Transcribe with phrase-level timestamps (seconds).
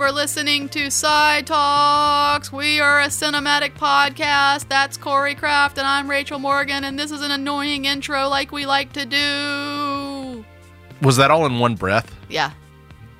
[0.00, 2.50] for listening to Side Talks.
[2.50, 4.66] We are a cinematic podcast.
[4.66, 8.64] That's Corey Kraft, and I'm Rachel Morgan, and this is an annoying intro like we
[8.64, 10.42] like to do.
[11.02, 12.16] Was that all in one breath?
[12.30, 12.52] Yeah.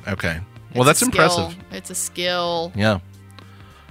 [0.08, 0.40] Okay.
[0.74, 1.54] Well, it's that's impressive.
[1.70, 2.72] It's a skill.
[2.74, 3.00] Yeah.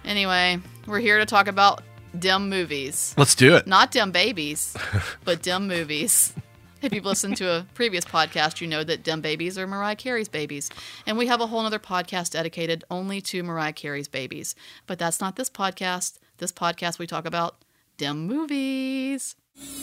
[0.03, 1.83] Anyway, we're here to talk about
[2.17, 3.13] dim movies.
[3.19, 3.67] Let's do it.
[3.67, 4.75] Not dim babies,
[5.23, 6.33] but dim movies.
[6.81, 10.29] If you've listened to a previous podcast, you know that Dumb babies are Mariah Carey's
[10.29, 10.69] babies.
[11.05, 14.55] And we have a whole other podcast dedicated only to Mariah Carey's babies.
[14.87, 16.19] But that's not this podcast.
[16.37, 17.57] This podcast, we talk about
[17.97, 19.35] dumb movies.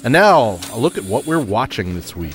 [0.04, 2.34] And now, a look at what we're watching this week.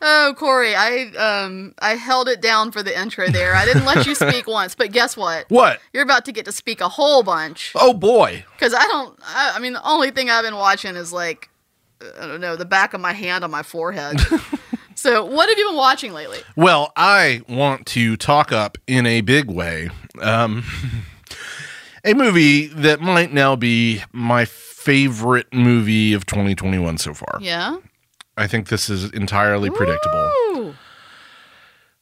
[0.00, 3.56] Oh, Corey, I um I held it down for the intro there.
[3.56, 5.46] I didn't let you speak once, but guess what?
[5.48, 5.80] What?
[5.92, 7.72] You're about to get to speak a whole bunch.
[7.74, 8.44] Oh boy.
[8.52, 11.50] Because I don't, I, I mean, the only thing I've been watching is like,
[12.20, 14.20] I don't know, the back of my hand on my forehead.
[14.94, 16.38] so, what have you been watching lately?
[16.56, 19.90] Well, I want to talk up in a big way
[20.20, 20.64] um,
[22.04, 27.38] a movie that might now be my favorite movie of 2021 so far.
[27.40, 27.78] Yeah.
[28.36, 30.30] I think this is entirely predictable.
[30.50, 30.74] Ooh.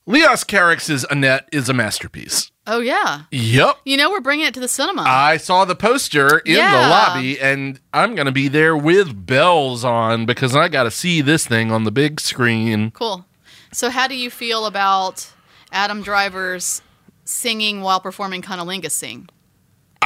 [0.06, 2.52] Leos Carax's Annette is a masterpiece.
[2.66, 3.22] Oh yeah.
[3.30, 3.76] Yep.
[3.84, 5.02] You know we're bringing it to the cinema.
[5.06, 6.72] I saw the poster in Yeah.
[6.72, 10.90] the lobby, and I'm going to be there with bells on because I got to
[10.90, 12.90] see this thing on the big screen.
[12.92, 13.24] cool.
[13.72, 15.28] So, how do you feel about
[15.70, 16.80] Adam Driver's
[17.24, 19.28] singing while performing Cunnilingus Sing?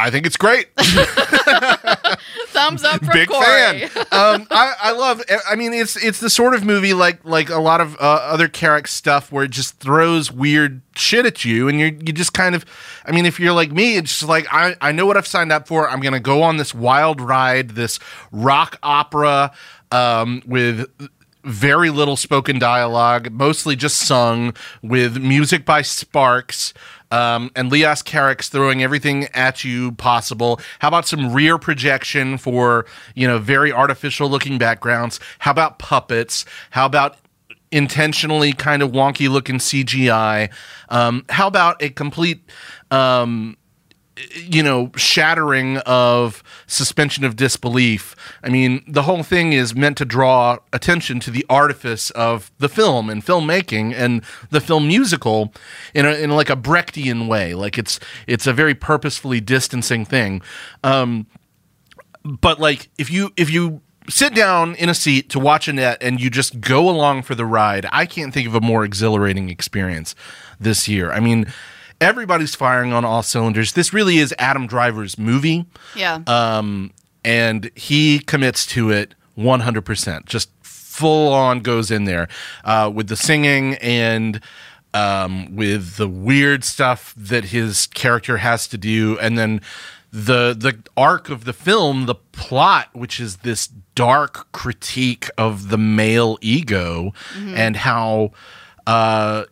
[0.01, 0.69] I think it's great.
[2.49, 3.45] Thumbs up for big Corey.
[3.87, 3.91] fan.
[4.13, 5.23] Um, I, I love.
[5.49, 8.49] I mean, it's it's the sort of movie like like a lot of uh, other
[8.49, 12.55] Carax stuff where it just throws weird shit at you, and you you just kind
[12.55, 12.65] of.
[13.05, 15.53] I mean, if you're like me, it's just like I I know what I've signed
[15.53, 15.89] up for.
[15.89, 17.99] I'm gonna go on this wild ride, this
[18.33, 19.53] rock opera
[19.93, 20.87] um, with
[21.45, 26.75] very little spoken dialogue, mostly just sung with music by Sparks.
[27.13, 30.61] Um, and Leos Carax throwing everything at you possible.
[30.79, 35.19] How about some rear projection for, you know, very artificial looking backgrounds?
[35.41, 36.45] How about puppets?
[36.71, 37.17] How about
[37.73, 40.53] intentionally kind of wonky looking CGI?
[40.89, 42.49] Um, how about a complete,
[42.93, 43.57] um,
[44.35, 48.15] you know, shattering of suspension of disbelief.
[48.43, 52.69] I mean, the whole thing is meant to draw attention to the artifice of the
[52.69, 55.53] film and filmmaking and the film musical
[55.95, 57.55] in a, in like a Brechtian way.
[57.55, 60.43] Like it's it's a very purposefully distancing thing.
[60.85, 61.27] Um,
[62.25, 66.21] but like if you if you sit down in a seat to watch Annette and
[66.21, 70.15] you just go along for the ride, I can't think of a more exhilarating experience
[70.59, 71.13] this year.
[71.13, 71.47] I mean,
[72.01, 73.73] everybody's firing on all cylinders.
[73.73, 76.21] This really is Adam Driver's movie, Yeah.
[76.27, 76.93] um,
[77.25, 80.25] and he commits to it 100%.
[80.27, 82.29] Just full on goes in there
[82.65, 84.41] uh, with the singing and
[84.93, 89.61] um, with the weird stuff that his character has to do, and then
[90.13, 95.79] the the arc of the film, the plot, which is this dark critique of the
[95.79, 98.33] male ego and how.
[98.87, 99.45] Uh,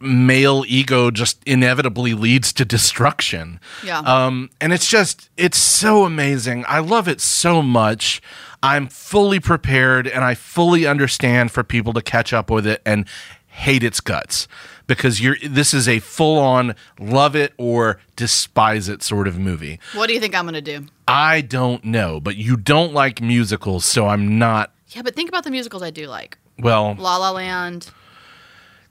[0.00, 3.60] male ego just inevitably leads to destruction.
[3.84, 4.00] Yeah.
[4.00, 6.64] Um, and it's just, it's so amazing.
[6.68, 8.20] I love it so much.
[8.62, 13.06] I'm fully prepared and I fully understand for people to catch up with it and
[13.46, 14.48] hate its guts
[14.86, 19.80] because you're this is a full on love it or despise it sort of movie.
[19.94, 20.86] what do you think I'm going to do?
[21.08, 25.44] I don't know, but you don't like musicals, so I'm not Yeah, but think about
[25.44, 27.90] the musicals I do like well, La La Land,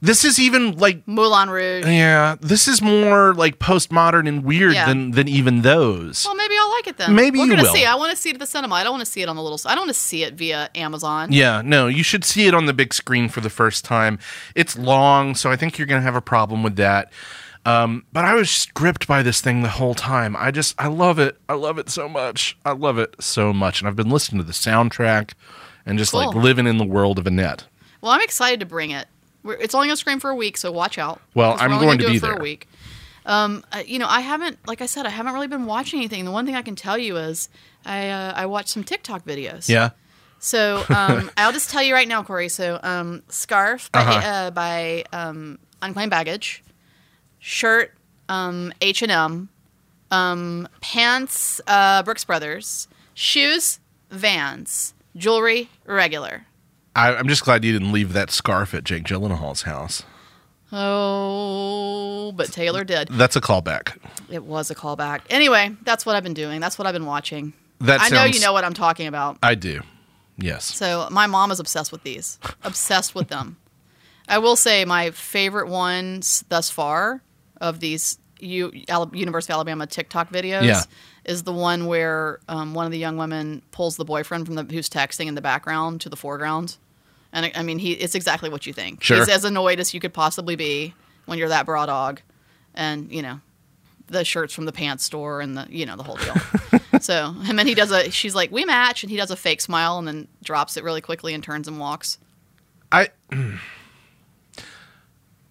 [0.01, 1.85] this is even like Moulin Rouge.
[1.85, 4.85] yeah, this is more like postmodern and weird Yeah.
[4.87, 6.25] than than even those.
[6.25, 7.15] Well, maybe I'll like it then.
[7.15, 7.73] Maybe We're you gonna will.
[7.73, 7.85] see.
[7.85, 8.75] I want to see it at the cinema.
[8.75, 9.59] I don't want to see it on the little.
[9.65, 11.31] I don't want to see it via Amazon.
[11.31, 14.19] Yeah, no, you should see it on the big screen for the first time.
[14.53, 17.11] It's long, so I think you're going to have a problem with that.
[17.65, 20.35] Um, but I was gripped by this thing the whole time.
[20.35, 21.37] I just, I love it.
[21.49, 22.55] I love it so much.
[22.63, 23.79] I love it so much.
[23.81, 25.31] And I've been listening to the soundtrack
[25.83, 27.65] and just like living in the world of Annette.
[28.01, 29.07] Well, I'm excited to bring it.
[29.45, 31.21] We're, it's only going to screen for a week, so watch out.
[31.33, 32.35] Well, I'm only going do be it for there.
[32.37, 32.67] a week.
[33.25, 36.25] Um, uh, you know, I haven't, like I said, I haven't really been watching anything.
[36.25, 37.47] The one thing I can tell you is
[37.85, 39.69] I uh, I watched some TikTok videos.
[39.69, 39.91] Yeah.
[40.39, 42.49] So um, I'll just tell you right now, Corey.
[42.49, 44.27] So um, scarf by, Uh-huh.
[44.27, 46.63] uh, by um, Unclaimed Baggage,
[47.39, 47.93] shirt
[48.29, 49.49] um, H and M,
[50.11, 53.79] um, pants uh, Brooks Brothers, shoes
[54.11, 56.45] Vans, jewelry regular.
[56.95, 60.03] I, I'm just glad you didn't leave that scarf at Jake Gyllenhaal's house.
[60.71, 63.09] Oh, but Taylor did.
[63.09, 63.97] That's a callback.
[64.29, 65.21] It was a callback.
[65.29, 66.59] Anyway, that's what I've been doing.
[66.61, 67.53] That's what I've been watching.
[67.81, 69.37] That I know you know what I'm talking about.
[69.43, 69.81] I do.
[70.37, 70.65] Yes.
[70.65, 72.39] So my mom is obsessed with these.
[72.63, 73.57] obsessed with them.
[74.27, 77.21] I will say my favorite ones thus far
[77.61, 80.81] of these U, Al- University of Alabama TikTok videos Yeah.
[81.25, 84.63] is the one where um, one of the young women pulls the boyfriend from the
[84.63, 86.77] who's texting in the background to the foreground,
[87.35, 89.03] and I, mean he it's exactly what you think.
[89.03, 89.17] Sure.
[89.17, 90.95] He's as annoyed as you could possibly be
[91.25, 92.21] when you're that bra dog,
[92.73, 93.41] and you know
[94.07, 96.35] the shirts from the pants store and the you know the whole deal.
[97.01, 99.59] so and then he does a she's like we match and he does a fake
[99.59, 102.17] smile and then drops it really quickly and turns and walks.
[102.91, 103.09] I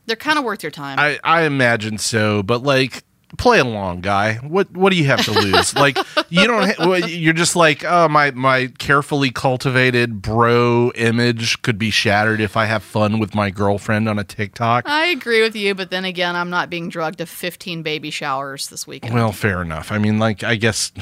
[0.06, 0.98] They're kind of worth your time.
[0.98, 3.04] I I imagine so, but like
[3.37, 4.37] play along, guy.
[4.37, 5.75] What what do you have to lose?
[5.76, 5.98] like
[6.29, 6.69] you don't.
[6.69, 12.41] Ha- well, you're just like, oh my my carefully cultivated bro image could be shattered
[12.41, 14.88] if I have fun with my girlfriend on a TikTok.
[14.88, 18.69] I agree with you, but then again, I'm not being drugged to 15 baby showers
[18.69, 19.15] this weekend.
[19.15, 19.93] Well, fair enough.
[19.93, 20.93] I mean, like I guess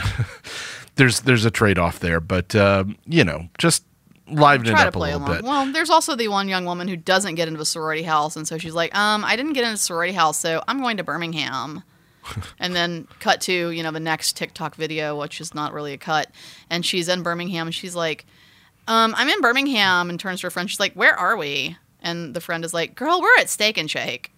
[0.96, 3.84] there's there's a trade off there, but uh, you know, just
[4.28, 5.32] liven it up a little along.
[5.32, 5.42] bit.
[5.44, 8.46] Well, there's also the one young woman who doesn't get into a sorority house, and
[8.46, 11.04] so she's like, um, I didn't get into a sorority house, so I'm going to
[11.04, 11.82] Birmingham.
[12.58, 15.98] and then cut to you know the next TikTok video, which is not really a
[15.98, 16.30] cut,
[16.70, 18.24] and she's in Birmingham, and she's like,
[18.88, 21.76] um, I'm in Birmingham, and turns to her friend, she's like, Where are we?
[22.00, 24.32] And the friend is like, Girl, we're at Steak and Shake.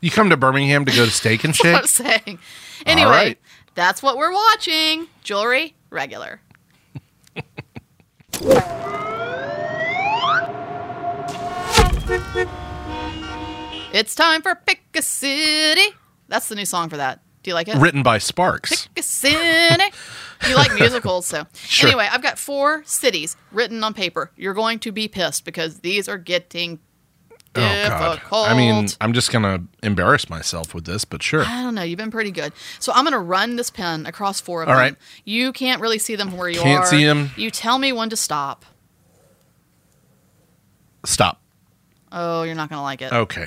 [0.00, 2.22] You come to Birmingham to go to Steak and what I'm Shake.
[2.24, 2.38] saying.
[2.86, 3.38] Anyway, right.
[3.74, 5.08] that's what we're watching.
[5.22, 6.40] Jewelry, regular.
[13.92, 15.94] it's time for Pick a City.
[16.30, 17.20] That's the new song for that.
[17.42, 17.76] Do you like it?
[17.76, 18.88] Written by Sparks.
[20.48, 21.88] You like musicals, so Sure.
[21.88, 24.30] anyway, I've got four cities written on paper.
[24.36, 26.78] You're going to be pissed because these are getting
[27.56, 28.12] Oh God!
[28.14, 28.48] difficult.
[28.48, 31.42] I mean, I'm just gonna embarrass myself with this, but sure.
[31.44, 31.82] I don't know.
[31.82, 32.52] You've been pretty good.
[32.78, 34.80] So I'm going to run this pen across four of All them.
[34.80, 34.96] right.
[35.24, 36.62] You can't really see them from where you are.
[36.62, 36.86] Can't are.
[36.86, 37.30] see 'em.
[37.36, 38.64] You tell me when to stop.
[41.04, 41.40] Stop.
[42.12, 43.12] Oh, you're not going to like it.
[43.12, 43.46] Okay.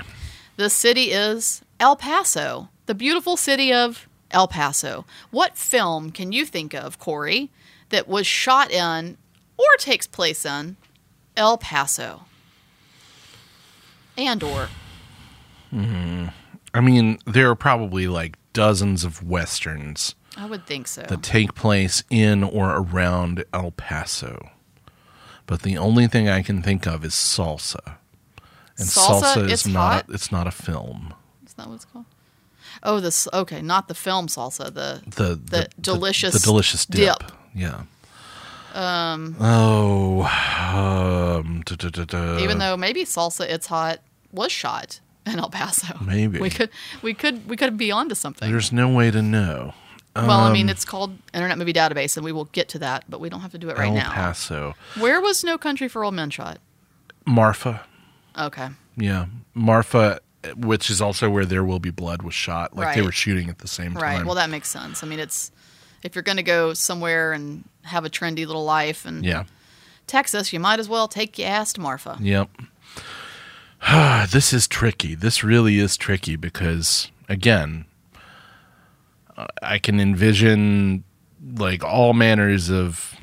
[0.57, 5.06] The city is El Paso, the beautiful city of El Paso.
[5.31, 7.50] What film can you think of, Corey,
[7.89, 9.18] that was shot in
[9.57, 10.77] or takes place in
[11.38, 12.25] El Paso?
[14.18, 14.69] And or
[15.71, 16.27] hmm
[16.75, 21.03] I mean, there are probably like dozens of westerns I would think so.
[21.03, 24.50] that take place in or around El Paso,
[25.45, 27.97] but the only thing I can think of is salsa,
[28.77, 30.06] and Salsa, salsa, is not Hot?
[30.09, 31.13] it's not a film.
[31.45, 32.06] Is that what it's called?
[32.83, 37.19] Oh, this okay, not the film salsa, the The the, delicious the, delicious dip.
[37.19, 37.31] dip.
[37.56, 37.83] Yeah.
[38.74, 39.36] Um.
[39.39, 40.24] Oh.
[40.74, 41.62] Um.
[41.65, 42.39] duh, duh, duh.
[42.39, 44.00] even though maybe salsa it's hot
[44.31, 45.98] was shot in El Paso.
[46.04, 46.39] Maybe.
[46.39, 46.69] we could
[47.01, 48.51] we could we could be onto something.
[48.51, 49.74] there's no way to know.
[50.16, 53.04] well, I Um, mean, it's called Internet Movie Database, and we will get to that,
[53.09, 54.12] but we don't have to do it right El now.
[54.12, 56.59] Paso, Where was No Country for Old Men shot?
[57.25, 57.81] Marfa.
[58.38, 60.19] Okay, Yeah, Marfa,
[60.56, 62.75] which is also where There Will Be Blood was shot.
[62.75, 64.01] Like they were shooting at the same time.
[64.01, 64.25] right.
[64.25, 65.04] Well, that makes sense.
[65.04, 65.51] I mean, it's
[66.04, 69.45] if you're going to go somewhere and have a trendy little life and yeah.
[70.06, 72.18] Texas, you might as well take your ass to Marfa.
[72.19, 72.50] Yep.
[74.30, 75.16] this is tricky.
[75.16, 77.86] This really is tricky because, again,
[79.62, 81.04] I can envision
[81.56, 83.16] like all manners of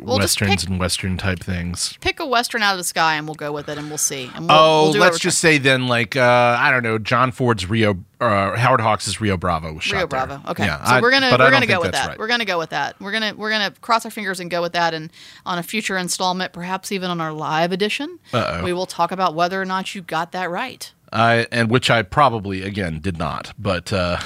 [0.00, 1.96] Well, westerns pick- and western type things.
[2.00, 4.30] Pick a western out of the sky, and we'll go with it, and we'll see.
[4.34, 7.68] And we'll, Oh, we'll let's just say then, like uh, I don't know, John Ford's
[7.68, 10.26] Rio, uh, Howard Hawks' Rio Bravo was shot Rio there.
[10.26, 10.50] Bravo.
[10.50, 12.08] Okay, Yeah, so I- we're gonna we're gonna go with that.
[12.08, 12.18] right.
[12.18, 13.00] We're gonna go with that.
[13.00, 14.92] We're gonna we're gonna cross our fingers and go with that.
[14.94, 15.10] And
[15.46, 18.62] on a future installment, perhaps even on our live edition, Uh-oh.
[18.64, 20.92] we will talk about whether or not you got that right.
[21.12, 24.18] I and which I probably again did not, but uh,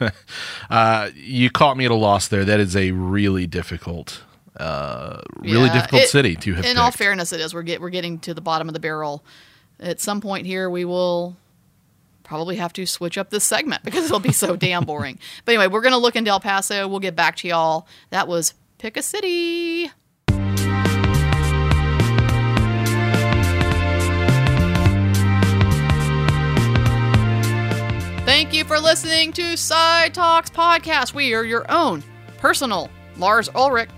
[0.70, 2.44] uh, you caught me at a loss there.
[2.44, 4.22] That is a really difficult,
[4.58, 6.64] uh, really Yeah, difficult it- city to have.
[6.64, 7.54] In all fairness, it is.
[7.54, 9.24] We're get we're getting to the bottom of the barrel.
[9.80, 11.36] At some point here, we will
[12.22, 15.18] probably have to switch up this segment because it'll be so damn boring.
[15.44, 16.86] But anyway, we're gonna look into El Paso.
[16.88, 17.86] We'll get back to y'all.
[18.10, 19.90] That was pick a city.
[28.24, 31.12] Thank you for listening to Side Talks Podcast.
[31.12, 32.02] We are your own
[32.38, 33.90] personal Lars Ulrich.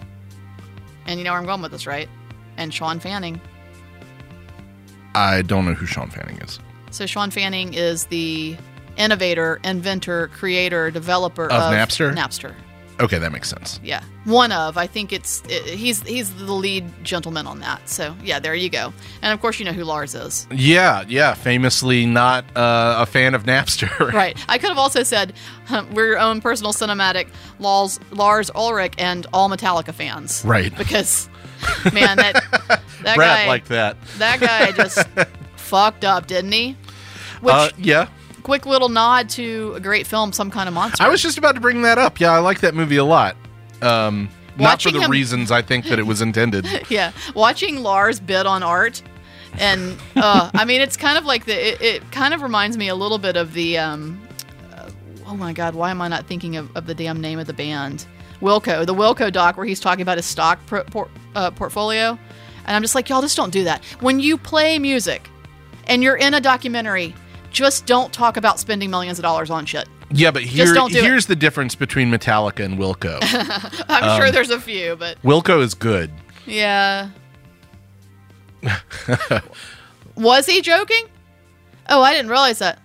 [1.07, 2.09] And you know where I'm going with this, right?
[2.57, 3.41] And Shawn Fanning.
[5.15, 6.59] I don't know who Shawn Fanning is.
[6.91, 8.57] So Shawn Fanning is the
[8.97, 12.15] innovator, inventor, creator, developer Of of, Napster?
[12.15, 12.55] Napster.
[12.99, 13.79] Okay, that makes sense.
[13.85, 14.79] Yeah, one of.
[14.79, 17.87] I think it's it, he's he's the lead gentleman on that.
[17.89, 18.93] So yeah, there you go.
[19.21, 21.35] And of course, you know who Lars is, Yeah, yeah.
[21.35, 24.13] Famously not uh, a fan of Napster.
[24.13, 24.37] right?
[24.49, 25.35] I could have also said
[25.69, 30.75] um, we're your own personal cinematic Lars Lars Ulrich and all Metallica fans, Right.
[30.79, 31.29] Because
[31.93, 32.43] man, that
[33.03, 33.97] that guy like that.
[34.19, 35.07] that guy just
[35.57, 36.77] fucked up, didn't he?
[37.43, 38.09] Which Uh, yeah.
[38.47, 41.03] Quick little nod to a great film, Some Kind of Monster.
[41.03, 42.21] I was just about to bring that up.
[42.21, 43.37] Yeah, I like that movie a lot.
[43.83, 46.65] Um, not for the him- reasons I think that it was intended.
[46.89, 49.03] yeah, watching Lars bid on art,
[49.59, 51.73] and uh, I mean, it's kind of like the.
[51.73, 53.79] It, it kind of reminds me a little bit of the.
[53.79, 54.23] Um,
[54.73, 54.91] uh,
[55.27, 57.53] oh my God, why am I not thinking of, of the damn name of the
[57.53, 58.07] band?
[58.41, 62.11] Wilco, the Wilco doc, where he's talking about his stock pro, por, uh, portfolio,
[62.65, 63.85] and I'm just like, y'all, just don't do that.
[63.99, 65.29] When you play music,
[65.89, 67.15] and you're in a documentary,
[67.57, 69.89] just don't talk about spending millions of dollars on shit.
[70.11, 70.93] Yeah, but here, do it.
[70.93, 73.19] here's the difference between Metallica and Wilco.
[73.89, 76.11] I'm Um, sure there's a few, but Wilco is good.
[76.45, 77.09] Yeah.
[80.15, 81.07] was he joking?
[81.89, 82.79] Oh, I didn't realize that.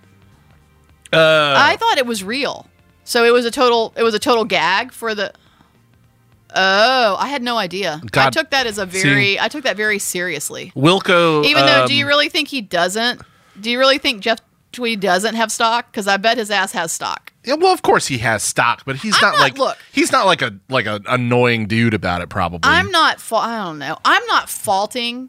[1.12, 2.66] Uh, I thought it was real.
[3.04, 5.32] So it was a total it was a total gag for the
[6.54, 8.00] Oh, I had no idea.
[8.14, 10.72] I took that as a very I took that very seriously.
[10.74, 11.44] Wilco.
[11.44, 13.20] Even though do um, you really think he doesn't?
[13.60, 14.38] Do you really think Jeff
[14.72, 15.92] Tweedy doesn't have stock?
[15.92, 17.32] Cuz I bet his ass has stock.
[17.44, 19.78] Yeah, well, of course he has stock, but he's not, not- like look.
[19.92, 22.28] he's not like a like a annoying dude about it.
[22.28, 22.60] Probably.
[22.70, 23.98] I'm not fa- I don't know.
[24.04, 25.28] I'm not faulting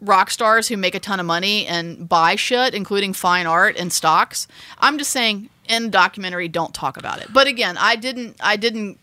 [0.00, 3.92] rock stars who make a ton of money and buy shit, including fine art and
[3.92, 4.48] stocks.
[4.78, 7.32] I'm just saying in documentary, don't talk about it.
[7.32, 8.36] But again, I didn't.
[8.40, 8.98] I didn't.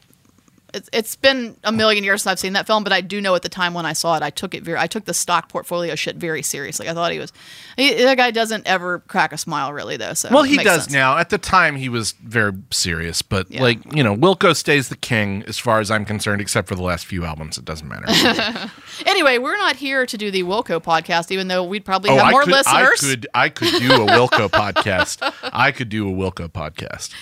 [0.73, 3.35] It's, it's been a million years since I've seen that film, but I do know
[3.35, 4.77] at the time when I saw it, I took it very.
[4.77, 6.89] I took the stock portfolio shit very seriously.
[6.89, 7.31] I thought he was.
[7.77, 10.13] He, that guy doesn't ever crack a smile, really, though.
[10.13, 10.93] So Well, he does sense.
[10.93, 11.17] now.
[11.17, 13.61] At the time, he was very serious, but Yeah.
[13.61, 16.83] like you know, Wilco stays the king as far as I'm concerned, except for the
[16.83, 17.57] last few albums.
[17.57, 18.71] It doesn't matter.
[19.05, 22.25] Anyway, we're not here to do the Wilco podcast, even though we'd probably oh, have
[22.25, 23.03] I more could, listeners.
[23.03, 25.33] I could, I could do a Wilco podcast.
[25.53, 27.13] I could do a Wilco podcast.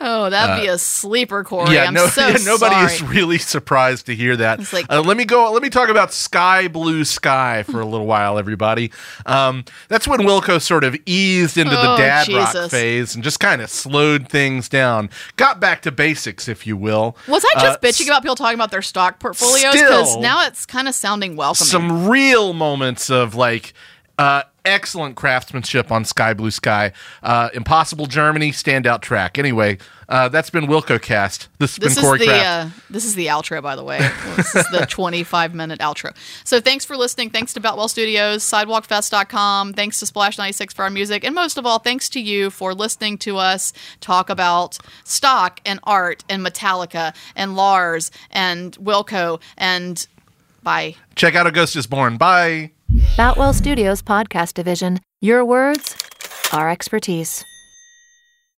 [0.00, 1.78] Oh, that'd be a sleeper, Corey.
[1.78, 2.92] I'm no, so yeah, nobody sorry.
[2.92, 4.72] is really surprised to hear that.
[4.72, 5.52] Like- uh, let me go.
[5.52, 8.92] Let me talk about Sky Blue Sky for a little while, everybody.
[9.26, 13.40] Um, that's when Wilco sort of eased into the Oh, dad rock phase and just
[13.40, 17.16] kind of slowed things down, got back to basics, if you will.
[17.28, 19.72] Was I just Uh, bitching about people talking about their stock portfolios?
[19.74, 21.68] Because now it's kind of sounding welcoming.
[21.68, 23.74] some real moments of like
[24.20, 26.92] uh, excellent craftsmanship on Sky Blue Sky.
[27.22, 29.38] Uh, Impossible Germany standout track.
[29.38, 29.78] Anyway,
[30.10, 31.48] uh, that's been Wilco Cast.
[31.58, 32.76] This has this been is the Kraft.
[32.76, 33.98] uh, this is the outro, by the way.
[34.36, 36.14] This is the 25 minute outro.
[36.44, 37.30] So thanks for listening.
[37.30, 39.72] Thanks to Boutwell Studios, SidewalkFest.com.
[39.72, 42.74] Thanks to Splash 96 for our music, and most of all, thanks to you for
[42.74, 50.06] listening to us talk about stock and art and Metallica and Lars and Wilco and
[50.62, 50.96] bye.
[51.14, 52.18] Check out A Ghost is Born.
[52.18, 52.72] Bye.
[53.16, 55.00] Boutwell Studios Podcast Division.
[55.20, 55.96] Your words,
[56.52, 57.44] our expertise.